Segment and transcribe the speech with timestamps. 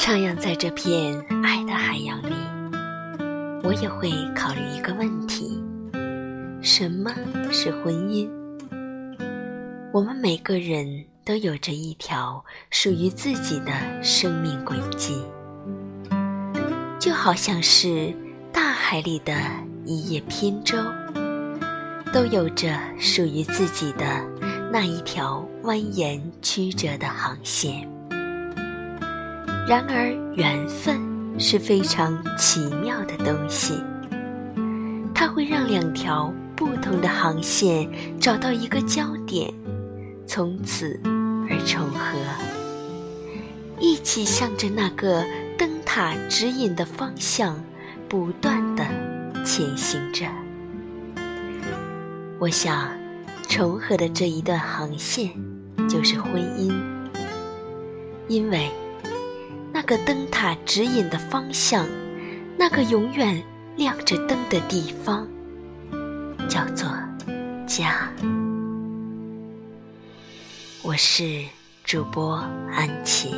[0.00, 1.14] 徜徉在这片
[1.44, 2.32] 爱的海洋里，
[3.62, 5.62] 我也会考虑一个问题：
[6.62, 7.14] 什么
[7.52, 8.26] 是婚姻？
[9.92, 15.22] 我们每个人都有着一条属于自己的生命轨迹，
[16.98, 18.10] 就好像是
[18.50, 19.34] 大海里的
[19.84, 20.78] 一叶扁舟，
[22.10, 24.26] 都有着属于自己的
[24.72, 27.86] 那一条蜿蜒曲折的航线。
[29.70, 30.98] 然而，缘分
[31.38, 33.80] 是非常奇妙的东西，
[35.14, 37.88] 它会让两条不同的航线
[38.18, 39.48] 找到一个交点，
[40.26, 41.00] 从此
[41.48, 42.18] 而重合，
[43.78, 45.24] 一起向着那个
[45.56, 47.54] 灯塔指引的方向
[48.08, 48.84] 不断的
[49.44, 50.26] 前行着。
[52.40, 52.90] 我想，
[53.48, 55.30] 重合的这一段航线
[55.88, 56.74] 就是婚姻，
[58.26, 58.68] 因为。
[59.90, 61.84] 那个灯塔指引的方向，
[62.56, 63.42] 那个永远
[63.76, 65.26] 亮着灯的地方，
[66.48, 66.88] 叫做
[67.66, 68.08] 家。
[70.80, 71.44] 我是
[71.82, 72.36] 主播
[72.70, 73.34] 安琪。